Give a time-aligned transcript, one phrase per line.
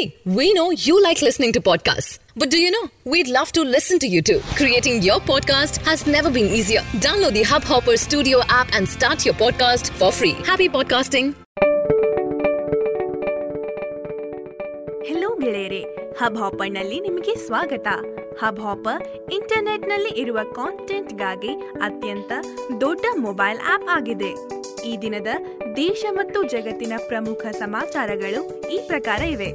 [0.00, 2.18] Hey, we know you like listening to podcasts.
[2.34, 2.82] But do you know?
[3.04, 4.38] We'd love to listen to you too.
[4.54, 6.80] Creating your podcast has never been easier.
[6.98, 10.34] Download the Hubhopper Studio app and start your podcast for free.
[10.50, 11.26] Happy podcasting.
[15.08, 15.80] Hello ಗೆಳೆಯರೆ
[16.18, 17.88] ಹಬ್ ಹಾಪರ್ನಲ್ಲಿ ನಿಮಗೆ ಸ್ವಾಗತ
[18.40, 19.02] hub hopper
[19.36, 21.52] ಇಂಟರ್ನೆಟ್ನಲ್ಲಿ ಇರುವ ಕಾಂಟೆಂಟ್ಗಾಗಿ
[21.86, 22.32] ಅತ್ಯಂತ
[22.84, 24.30] ದೊಡ್ಡ mobile app ಆಗಿದೆ
[24.90, 25.30] ಈ ದಿನದ
[25.76, 28.42] ದೇಶ ಮತ್ತು ಜಗತ್ತಿನ ಪ್ರಮುಖ ಸಮಾಚಾರಗಳು
[28.76, 29.50] ಈ ಪ್ರಕಾರ ಇವೆ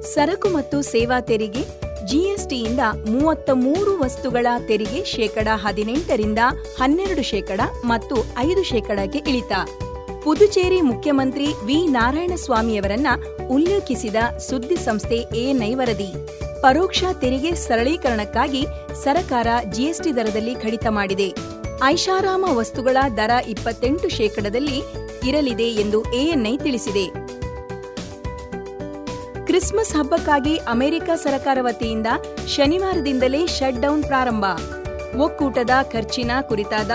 [0.00, 6.38] ಸರಕು ಮತ್ತು ಸೇವಾ ತೆರಿಗೆ, ಜಿಎಸ್ಟಿಯಿಂದ ಮೂವತ್ತ ಮೂರು ವಸ್ತುಗಳ ತೆರಿಗೆ ಶೇಕಡ ಹದಿನೆಂಟರಿಂದ
[6.78, 9.52] ಹನ್ನೆರಡು ಶೇಕಡ ಮತ್ತು ಐದು ಶೇಕಡಕ್ಕೆ ಇಳಿತ.
[10.24, 11.86] ಪುದುಚೇರಿ ಮುಖ್ಯಮಂತ್ರಿ ವಿ.
[11.86, 13.06] ನಾರಾಯಣಸ್ವಾಮಿಯವರನ್ನ
[13.50, 16.12] ಉಲ್ಲೇಖಿಸಿದ ಸುದ್ದಿ ಸಂಸ್ಥೆ ಎಎನ್ಐ ವರದಿ.
[16.62, 18.66] ಪರೋಕ್ಷ ತೆರಿಗೆ ಸರಳೀಕರಣಕ್ಕಾಗಿ
[19.04, 21.34] ಸರಕಾರ ಜಿಎಸ್ಟಿ ದರದಲ್ಲಿ ಕಡಿತ ಮಾಡಿದೆ.
[21.84, 24.82] ಐಷಾರಾಮ ವಸ್ತುಗಳ ದರ ಇಪ್ಪತ್ತೆಂಟು ಶೇಕಡದಲ್ಲಿ
[25.26, 27.31] ಇರಲಿದೆ ಎಂದು ಎಎನ್ಐ ತಿಳಿಸಿದೆ.
[29.52, 32.06] ಕ್ರಿಸ್ಮಸ್ ಹಬ್ಬಕ್ಕಾಗಿ ಅಮೆರಿಕ ಸರಕಾರ ವತಿಯಿಂದ
[32.46, 34.44] ಶನಿವಾರದಿಂದಲೇ ಶಟ್ ಡೌನ್ ಪ್ರಾರಂಭ.
[35.16, 36.90] ಒಕ್ಕೂಟದ ಖರ್ಚಿನ ಕುರಿತಾದ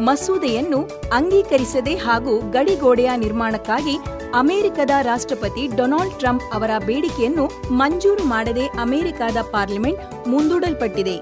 [0.00, 0.80] ಮಸೂದೆಯನ್ನು
[1.12, 3.98] ಅಂಗೀಕರಿಸದೆ ಹಾಗೂ ಗಡಿಗೋಡೆಯ ನಿರ್ಮಾಣಕ್ಕಾಗಿ
[4.34, 11.16] ಅಮೆರಿಕದ ರಾಷ್ಟ್ರಪತಿ ಡೊನಾಲ್ಡ್ ಟ್ರಂಪ್ ಅವರ ಬೇಡಿಕೆಯನ್ನು ಮಂಜೂರು ಮಾಡದೆ ಅಮೆರಿಕದ ಪಾರ್ಲಿಮೆಂಟ್ ಮುಂದೂಡಲ್ಪಟ್ಟಿದೆ.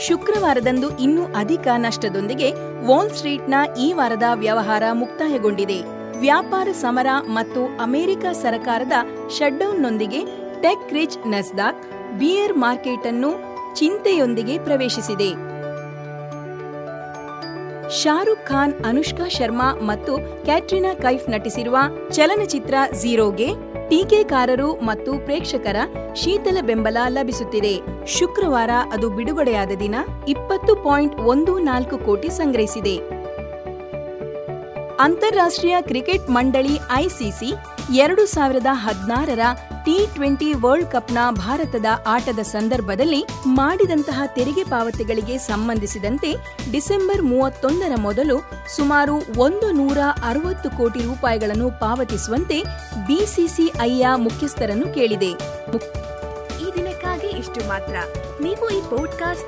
[0.00, 2.50] ಶುಕ್ರವಾರದಂದು ಇನ್ನೂ ಅಧಿಕ ನಷ್ಟದೊಂದಿಗೆ
[2.86, 5.97] ವಾಲ್ ಸ್ಟ್ರೀಟ್ನ ಈ ವಾರದ ವ್ಯವಹಾರ ಮುಕ್ತಾಯಗೊಂಡಿದೆ.
[6.20, 8.92] ವ್ಯಾಪಾರ ಸಮರ ಮತ್ತು ಅಮೆರಿಕ ಸರ್ಕಾರದ
[9.38, 10.20] ಶಟ್ಡೌನ್ನೊಂದಿಗೆ
[10.60, 11.82] tech rich Nasdaq
[12.18, 13.30] bear market ಅನ್ನು
[13.74, 15.30] ಚಿಂತೆಯೊಂದಿಗೆ ಪ್ರವೇಶಿಸಿದೆ.
[18.00, 21.76] ಶಾರುಖ್ ಖಾನ್, ಅನುಷ್ಕಾ ಶರ್ಮಾ ಮತ್ತು ಕ್ಯಾಟ್ರಿನಾ ಕೈಫ್ ನಟಿಸಿರುವ
[22.10, 23.48] ಚಲನಚಿತ್ರ ಝೀರೋಗೆ
[23.90, 25.76] ಟೀಕೆಕಾರರು ಮತ್ತು ಪ್ರೇಕ್ಷಕರ
[26.14, 27.74] ಶೀತಲ ಬೆಂಬಲ ಲಭಿಸುತ್ತಿದೆ.
[28.06, 29.94] ಶುಕ್ರವಾರ ಅದು ಬಿಡುಗಡೆಯಾದ ದಿನ
[30.28, 33.17] ಇಪ್ಪತ್ತು ಪಾಯಿಂಟ್ ಒಂದು ನಾಲ್ಕು ಕೋಟಿ ಸಂಗ್ರಹಿಸಿದೆ.
[35.00, 37.54] ಅಂತಾರಾಷ್ಟ್ರೀಯ ಕ್ರಿಕೆಟ್ ಮಂಡಳಿ ಐಸಿಸಿ
[37.94, 39.40] ಎರಡು ಸಾವಿರದ ಹದಿನಾರರ
[39.84, 46.32] ಟಿ ಟ್ವೆಂಟಿ ವರ್ಲ್ಡ್ ಕಪ್ನ ಭಾರತದ ಆಟದ ಸಂದರ್ಭದಲ್ಲಿ ಮಾಡಿದಂತಹ ತೆರಿಗೆ ಪಾವತಿಗಳಿಗೆ ಸಂಬಂಧಿಸಿದಂತೆ
[46.72, 48.36] ಡಿಸೆಂಬರ್ ಮೂವತ್ತೊಂದರ ಮೊದಲು
[48.76, 52.62] ಸುಮಾರು ಒಂದು ನೂರ ಅರವತ್ತು ಕೋಟಿ ರೂಪಾಯಿಗಳನ್ನು ಪಾವತಿಸುವಂತೆ
[53.06, 55.30] ಬಿಸಿಸಿಐಯ ಮುಖ್ಯಸ್ಥರನ್ನು ಕೇಳಿದೆ.
[56.64, 57.96] ಈ ದಿನಕ್ಕಾಗಿ ಇಷ್ಟು ಮಾತ್ರ.
[58.40, 58.80] ನೀವು ಈ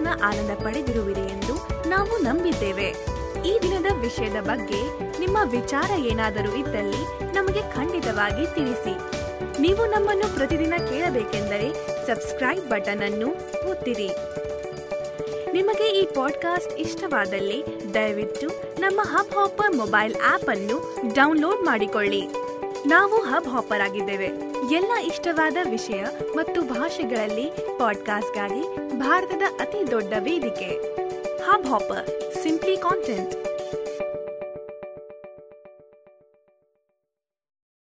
[0.02, 1.56] ನ ಆನಂದ ಪಡೆದಿರುವಿರಿ ಎಂದು
[1.88, 2.90] ನಾವು ನಂಬಿದ್ದೇವೆ.
[3.46, 8.94] ಈ ದಿನದ ವಿಷಯದ ಬಗ್ಗೆ ನಿಮ್ಮ ವಿಚಾರ ಏನಾದರೂ ಇದ್ದಲ್ಲಿ ನಮಗೆ ಖಂಡಿತವಾಗಿ ತಿಳಿಸಿ.
[9.60, 11.72] ನೀವು ನಮ್ಮನ್ನು ಪ್ರತಿದಿನ ಕೇಳಬೇಕೆಂದರೆ
[12.06, 13.28] ಸಬ್ಸ್ಕ್ರೈಬ್ ಬಟನ್ ಅನ್ನು
[13.70, 14.10] ಒತ್ತಿರಿ.
[15.52, 17.64] ನಿಮಗೆ ಈ ಪಾಡ್ಕಾಸ್ಟ್ ಇಷ್ಟವಾದಲ್ಲಿ
[17.94, 18.48] ದಯವಿಟ್ಟು
[18.80, 22.22] ನಮ್ಮ ಹಬ್ ಹಾಪರ್ ಮೊಬೈಲ್ ಆಪ್ ಅನ್ನು ಡೌನ್ಲೋಡ್ ಮಾಡಿಕೊಳ್ಳಿ.
[22.86, 24.26] ನಾವು ಹಬ್ ಹಾಪರ್ ಆಗಿದ್ದೇವೆ
[24.72, 26.04] ಎಲ್ಲ ಇಷ್ಟವಾದ ವಿಷಯ
[26.36, 28.62] ಮತ್ತು ಭಾಷೆಗಳಲ್ಲಿ ಪಾಡ್ಕಾಸ್ಟ್ಗಾಗಿ
[28.98, 30.70] ಭಾರತದ ಅತಿ ದೊಡ್ಡ ವೇದಿಕೆ.
[31.44, 33.49] Hub hopper simply content